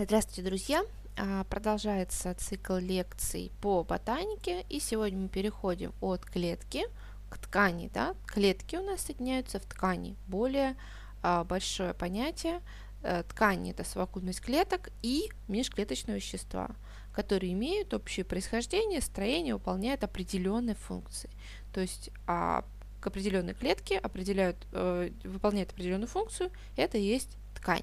[0.00, 0.84] Здравствуйте, друзья!
[1.16, 6.84] А, продолжается цикл лекций по ботанике, и сегодня мы переходим от клетки
[7.28, 7.90] к ткани.
[7.92, 8.14] Да?
[8.24, 10.14] Клетки у нас соединяются в ткани.
[10.28, 10.76] Более
[11.20, 12.60] а, большое понятие.
[13.02, 16.70] Э, ткани– это совокупность клеток и межклеточные вещества,
[17.12, 21.30] которые имеют общее происхождение, строение, выполняют определенные функции.
[21.74, 22.64] То есть а,
[23.00, 27.82] к определенной клетке определяют, э, выполняют определенную функцию, это и есть ткань.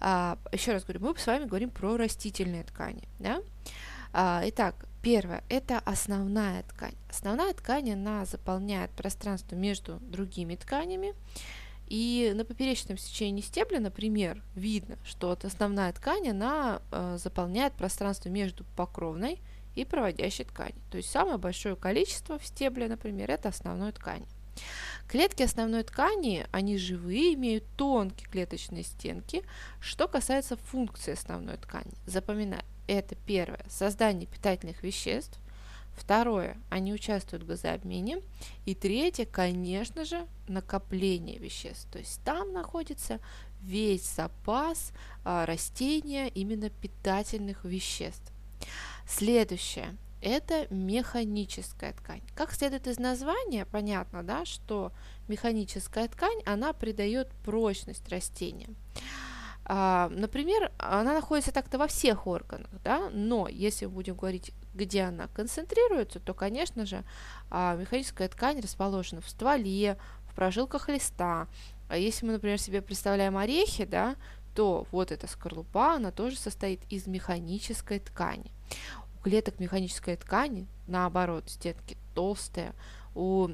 [0.00, 3.02] А, еще раз говорю, мы с вами говорим про растительные ткани.
[3.18, 3.42] Да?
[4.12, 6.94] А, итак, первое– это основная ткань.
[7.08, 11.14] Основная ткань, она заполняет пространство между другими тканями.
[11.86, 18.64] И на поперечном сечении стебля, например, видно, что основная ткань, она э, заполняет пространство между
[18.76, 19.40] покровной
[19.74, 20.80] и проводящей тканью.
[20.90, 24.26] То есть самое большое количество в стебле, например, это основной ткани.
[25.10, 29.42] Клетки основной ткани, они живые, имеют тонкие клеточные стенки.
[29.80, 35.40] Что касается функции основной ткани, запоминай, это первое, создание питательных веществ,
[35.96, 38.22] Второе, они участвуют в газообмене.
[38.64, 41.90] И третье, конечно же, накопление веществ.
[41.90, 43.18] То есть там находится
[43.60, 44.92] весь запас
[45.24, 48.32] а, растения именно питательных веществ.
[49.06, 52.22] Следующее это механическая ткань.
[52.34, 54.92] Как следует из названия, понятно, да, что
[55.28, 58.76] механическая ткань, она придает прочность растениям.
[59.64, 65.28] А, например, она находится так-то во всех органах, да, но если будем говорить, где она
[65.28, 67.04] концентрируется, то, конечно же,
[67.50, 69.96] а, механическая ткань расположена в стволе,
[70.28, 71.46] в прожилках листа.
[71.88, 74.16] А если мы, например, себе представляем орехи, да,
[74.54, 78.50] то вот эта скорлупа, она тоже состоит из механической ткани
[79.22, 82.72] клеток механической ткани, наоборот, стенки толстые.
[83.14, 83.48] У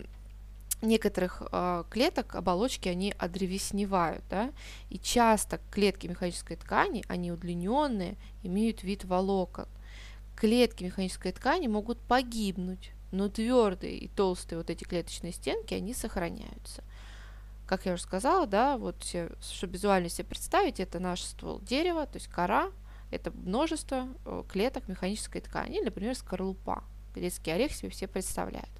[0.83, 4.53] некоторых э, клеток оболочки они одревесневают, да,
[4.91, 9.67] и часто клетки механической ткани, они удлиненные, имеют вид волокон.
[10.37, 16.85] Клетки механической ткани могут погибнуть, но твердые и толстые вот эти клеточные стенки, они сохраняются.
[17.67, 18.97] Как я уже сказала, да, вот
[19.41, 22.71] чтобы визуально себе представить, это наш ствол дерева, то есть кора,
[23.11, 26.85] это множество э, клеток механической ткани, например, скорлупа.
[27.15, 28.71] Грецкий орех себе все представляют.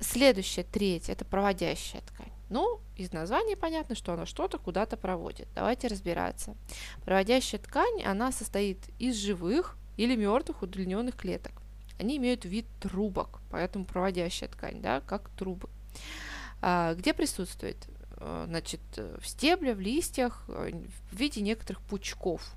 [0.00, 2.32] Следующее, третье, это проводящая ткань.
[2.50, 5.48] Ну, из названия понятно, что она что-то куда-то проводит.
[5.54, 6.56] Давайте разбираться.
[7.04, 11.52] Проводящая ткань, она состоит из живых или мертвых удлиненных клеток.
[11.98, 15.68] Они имеют вид трубок, поэтому проводящая ткань, да, как трубы.
[16.62, 17.88] А, где присутствует?
[18.16, 20.70] Э, значит, в стебле, в листьях, э,
[21.10, 22.54] в виде некоторых пучков.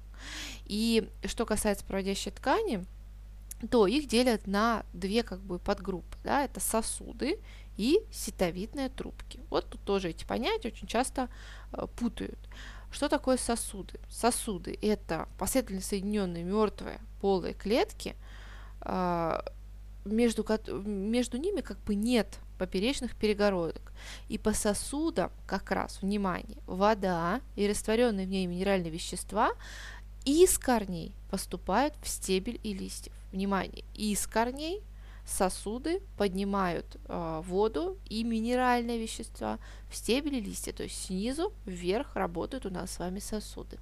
[0.66, 2.86] И что касается проводящей ткани,
[3.70, 6.18] то их делят на две как бы подгруппы.
[6.24, 7.40] Да, это сосуды
[7.78, 9.40] и ситовидные трубки.
[9.50, 11.30] Вот тут тоже эти понятия очень часто
[11.74, 12.40] э, путают.
[12.92, 14.00] Что такое сосуды?
[14.09, 18.16] Сосуды– это последовательно соединенные мертвые полые клетки,
[18.82, 19.40] э,
[20.03, 20.46] между,
[20.84, 23.94] между ними как бы нет поперечных перегородок.
[24.28, 29.52] И по сосудам как раз, внимание, вода и растворенные в ней минеральные вещества
[30.26, 33.14] из корней поступают в стебель и листьев.
[33.32, 34.84] Внимание, из корней
[35.26, 39.59] сосуды поднимают э, воду и минеральные вещества
[39.90, 43.78] в стебель и листья, то есть снизу вверх работают у нас с вами сосуды.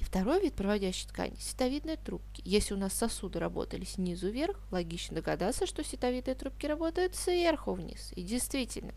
[0.00, 2.42] И второй вид проводящей ткани– ситовидные трубки.
[2.44, 8.12] Если у нас сосуды работали снизу вверх, логично догадаться, что ситовидные трубки работают сверху вниз.
[8.16, 8.94] И действительно,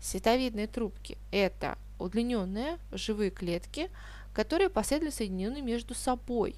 [0.00, 3.90] ситовидные трубки– это удлиненные живые клетки,
[4.32, 6.56] которые последовательно соединены между собой.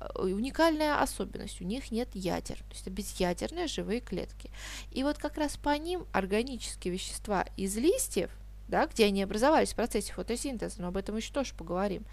[0.00, 4.50] Э, уникальная особенность, у них нет ядер, то есть это безъядерные живые клетки.
[4.90, 8.30] И вот как раз по ним органические вещества из листьев,
[8.68, 12.04] да, где они образовались в процессе фотосинтеза, но об этом еще тоже поговорим,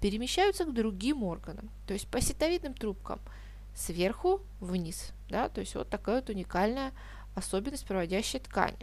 [0.00, 3.20] перемещаются к другим органам, то есть по ситовидным трубкам
[3.74, 5.12] сверху вниз.
[5.28, 6.92] Да, то есть вот такая вот уникальная
[7.34, 8.78] особенность проводящей ткани.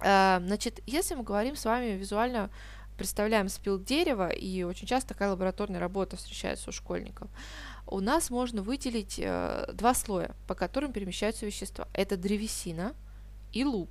[0.00, 2.50] Э, значит, если мы говорим с вами визуально
[2.96, 7.28] представляем спил дерева, и очень часто такая лабораторная работа встречается у школьников,
[7.86, 11.86] у нас можно выделить э, два слоя, по которым перемещаются вещества.
[11.92, 12.94] Это древесина
[13.52, 13.90] и луп.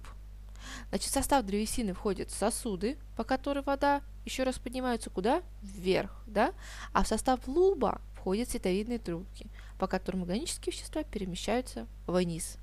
[0.90, 5.42] Значит, в состав древесины входят сосуды, по которым вода еще раз поднимается куда?
[5.62, 6.54] Вверх, да?
[6.94, 12.58] А в состав луба входят ситовидные трубки, по которым органические вещества перемещаются вниз.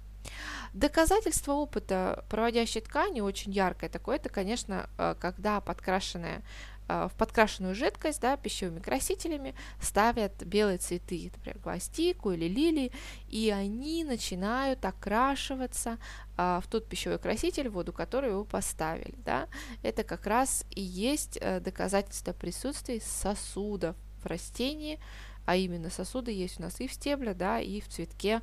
[0.72, 6.42] Доказательство опыта проводящей ткани очень яркое такое, это, конечно, э, когда подкрашенная
[6.88, 12.92] э, в подкрашенную жидкость да, пищевыми красителями ставят белые цветы, например, гвоздику или лилии,
[13.28, 15.98] и они начинают окрашиваться
[16.36, 19.14] а, в тот пищевой краситель, воду который вы поставили.
[19.24, 19.48] Да.
[19.82, 25.00] Это как раз и есть доказательство присутствия сосудов в растении,
[25.46, 28.40] а именно сосуды есть у нас и в стебле, да, и в цветке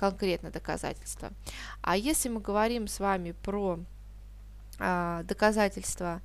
[0.00, 1.30] конкретно доказательства.
[1.82, 3.78] А если мы говорим с вами про
[4.78, 6.22] а, доказательства,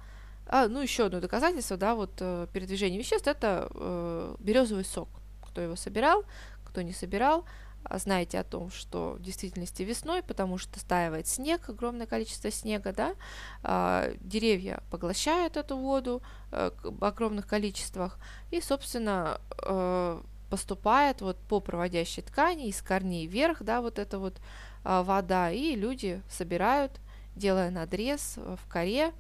[0.48, 5.10] а, ну еще одно доказательство, да, вот э, передвижение веществ, это э, березовый сок.
[5.46, 6.24] Кто его собирал,
[6.64, 7.46] кто не собирал,
[7.84, 12.94] а, знаете о том, что в действительности весной, потому что стаивает снег, огромное количество снега,
[12.94, 13.16] да,
[13.62, 18.20] а, деревья поглощают эту воду э, в огромных количествах,
[18.52, 24.40] и, собственно, э, поступает вот по проводящей ткани из корней вверх, да, вот эта вот
[24.84, 27.00] а, вода, и люди собирают,
[27.36, 29.12] делая надрез в коре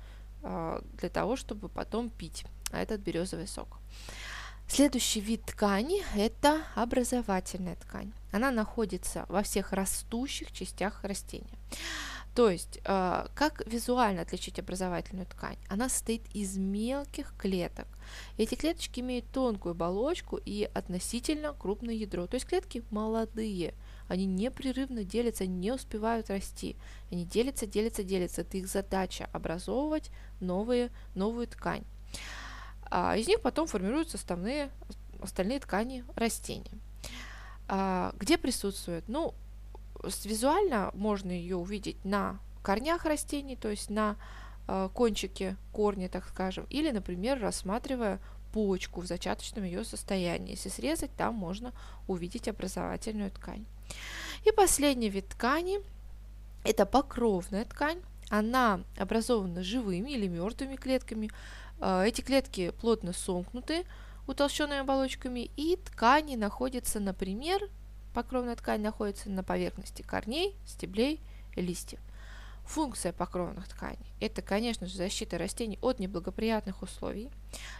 [0.41, 3.79] для того, чтобы потом пить этот березовый сок.
[4.67, 8.11] Следующий вид ткани– это образовательная ткань.
[8.31, 11.57] Она находится во всех растущих частях растения.
[12.33, 15.57] То есть, э, как визуально отличить образовательную ткань?
[15.69, 17.87] Она состоит из мелких клеток.
[18.37, 22.27] Эти клеточки имеют тонкую оболочку и относительно крупное ядро.
[22.27, 23.73] То есть клетки молодые,
[24.07, 26.75] они непрерывно делятся, не успевают расти.
[27.11, 28.41] Они делятся, делятся, делятся.
[28.41, 31.83] Это их задача– образовывать новые, новую ткань
[32.89, 34.69] а из них потом формируются составные,
[35.21, 36.71] остальные ткани растения.
[37.67, 39.07] А, где присутствует?
[39.07, 39.33] Ну,
[40.23, 44.17] визуально можно ее увидеть на корнях растений, то есть на
[44.67, 48.19] э, кончике корня, так скажем, или, например, рассматривая
[48.53, 50.51] почку в зачаточном ее состоянии.
[50.51, 51.73] Если срезать, там можно
[52.07, 53.65] увидеть образовательную ткань.
[54.45, 55.79] И последний вид ткани–
[56.63, 58.01] это покровная ткань.
[58.29, 61.29] Она образована живыми или мертвыми клетками,
[61.79, 63.85] а, эти клетки плотно сомкнуты
[64.27, 67.61] утолщенными оболочками, и ткани находятся, например,
[68.13, 71.19] покровная ткань находится на поверхности корней, стеблей
[71.55, 71.99] листьев.
[72.65, 77.29] Функция покровных тканей– это, конечно же, защита растений от неблагоприятных условий.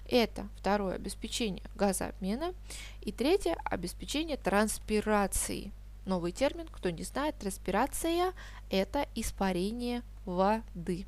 [0.08, 2.54] Это, второе, обеспечение газообмена.
[3.02, 5.72] И третье– обеспечение транспирации.
[6.06, 8.34] Новый термин, кто не знает, транспирация–
[8.70, 11.08] это испарение воды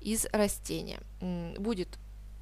[0.00, 1.00] из растения.
[1.58, 1.98] Будет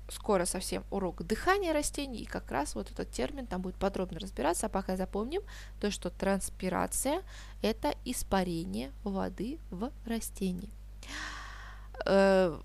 [0.08, 4.66] скоро совсем урок дыхания растений, и как раз вот этот термин там будет подробно разбираться,
[4.66, 5.42] а пока запомним
[5.80, 7.22] то, что транспирация–
[7.62, 10.70] это испарение воды в растении.
[12.04, 12.58] Э,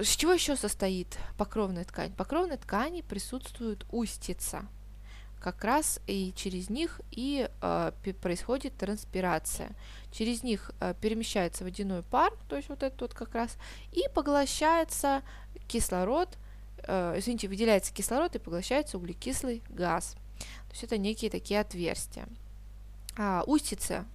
[0.00, 2.12] с чего еще состоит покровная ткань?
[2.12, 4.66] Покровной ткани присутствует устица–
[5.42, 7.92] как раз и через них и э,
[8.22, 9.70] происходит транспирация.
[10.12, 13.56] Через них э, перемещается водяной пар, то есть вот этот вот как раз,
[13.90, 15.22] и поглощается
[15.66, 16.28] кислород,
[16.84, 20.14] э, извините, выделяется кислород и поглощается углекислый газ.
[20.38, 22.28] То есть это некие такие отверстия.
[23.18, 24.06] А, устица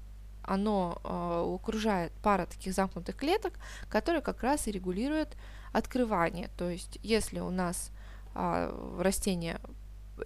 [0.43, 3.53] оно э, окружает пара таких замкнутых клеток,
[3.89, 5.35] которые как раз и регулируют
[5.73, 6.49] открывание.
[6.57, 7.91] То есть, если у нас
[8.33, 9.59] э, растение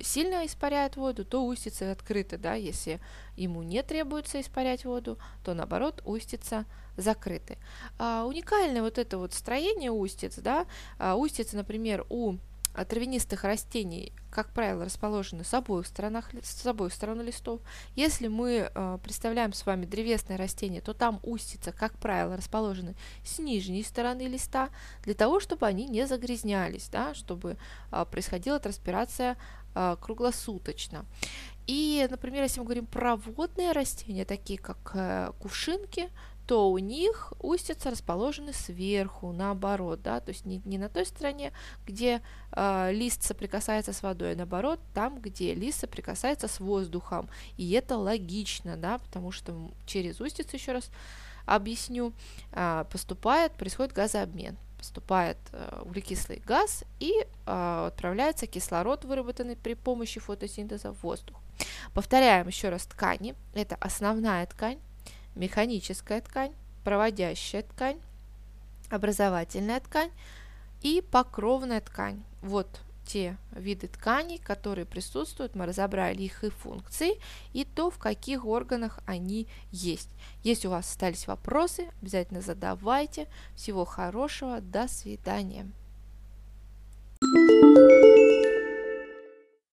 [0.01, 2.99] сильно испаряет воду, то устицы открыты, да, если
[3.35, 6.65] ему не требуется испарять воду, то наоборот устица
[6.97, 7.57] закрыты.
[7.97, 10.65] А, уникальное вот это вот строение устиц, да,
[10.97, 12.37] а, устицы, например, у
[12.73, 17.59] травянистых растений, как правило, расположены с обоих, сторонах, с обоих сторон листов.
[17.95, 22.95] Если мы э, представляем с вами древесное растение, то там устица, как правило, расположены
[23.25, 24.69] с нижней стороны листа,
[25.03, 27.57] для того, чтобы они не загрязнялись, да, чтобы
[27.91, 29.37] э, происходила транспирация
[29.73, 31.05] круглосуточно.
[31.67, 36.09] И, например, если мы говорим про водные растения, такие как э, кувшинки,
[36.47, 41.53] то у них устицы расположены сверху, наоборот, да, то есть не, не на той стороне,
[41.85, 47.29] где э, лист соприкасается с водой, а наоборот, там, где лист соприкасается с воздухом.
[47.57, 50.91] И это логично, да, потому что через устицу, еще раз
[51.45, 52.11] объясню,
[52.51, 57.13] э, поступает, происходит газообмен поступает э, углекислый газ и
[57.45, 61.37] э, отправляется кислород, выработанный при помощи фотосинтеза в воздух.
[61.93, 63.35] Повторяем еще раз ткани.
[63.53, 64.79] Это основная ткань,
[65.35, 67.99] механическая ткань, проводящая ткань,
[68.89, 70.11] образовательная ткань
[70.81, 72.23] и покровная ткань.
[72.41, 77.19] Вот те виды тканей, которые присутствуют, мы разобрали их и функции,
[77.53, 80.09] и то, в каких органах они есть.
[80.43, 83.27] Если у вас остались вопросы, обязательно задавайте.
[83.55, 85.71] Всего хорошего, до свидания.
[87.23, 87.60] thank you